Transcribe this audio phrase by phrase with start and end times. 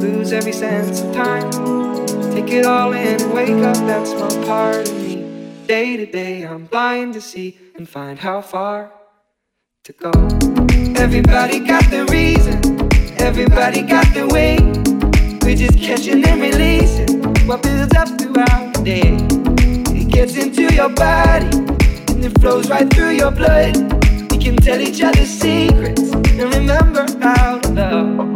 [0.00, 1.50] lose every sense of time.
[2.32, 5.16] Take it all in and wake up that small part of me.
[5.66, 8.92] Day to day, I'm blind to see and find how far
[9.84, 10.10] to go.
[10.96, 12.58] Everybody got the reason,
[13.20, 14.58] everybody got the way.
[15.42, 19.16] We're just catching and releasing what builds up throughout the day.
[19.96, 21.46] It gets into your body
[22.12, 23.76] and it flows right through your blood.
[24.30, 28.35] We can tell each other secrets and remember how to love.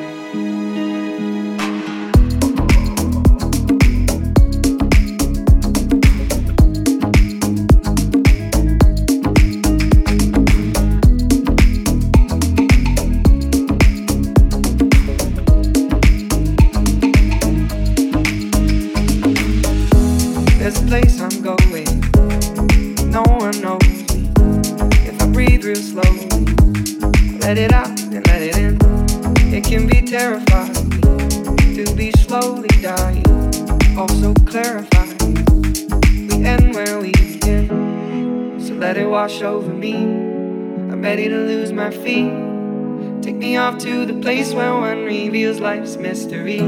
[44.21, 46.59] Place where one reveals life's mystery.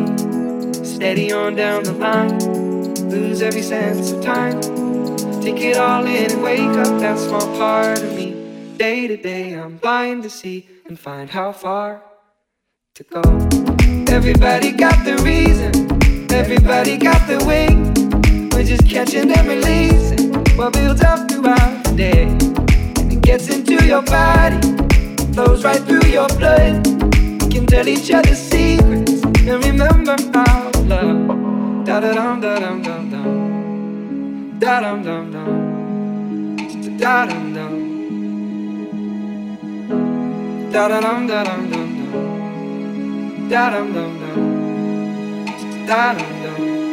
[0.83, 2.39] Steady on down the line
[3.09, 4.59] lose every sense of time.
[5.41, 8.31] Take it all in and wake up that small part of me.
[8.77, 12.01] Day to day, I'm blind to see and find how far
[12.95, 13.21] to go.
[14.11, 15.71] Everybody got the reason,
[16.31, 17.67] everybody got the way.
[18.51, 22.23] We're just catching and releasing what builds up throughout the day.
[22.99, 24.59] And it gets into your body,
[25.33, 27.02] flows right through your blood.
[27.53, 31.85] Can tell each other secrets and remember to love.
[31.85, 34.59] Da da dum da dum dum dum.
[34.59, 36.97] Da dum dum dum.
[36.97, 37.73] Da dum dum.
[40.71, 43.49] Da da dum da dum dum dum.
[43.51, 44.39] Da dum dum dum.
[45.85, 46.92] Da dum dum.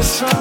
[0.00, 0.39] the sun.